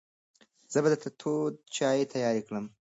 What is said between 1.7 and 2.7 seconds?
چای تیار کړم.